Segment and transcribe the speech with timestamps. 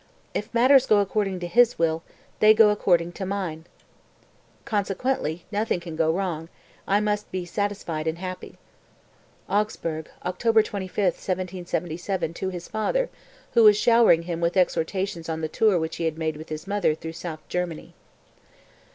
[0.33, 2.01] If matters go according to His will
[2.39, 3.65] they go according to mine;
[4.65, 6.49] consequently nothing can go wrong,
[6.87, 8.57] I must be satisfied and happy."
[9.47, 13.11] (Augsburg, October 25, 1777, to his father,
[13.51, 16.95] who was showering him with exhortations on the tour which he made with his mother
[16.95, 17.93] through South Germany.)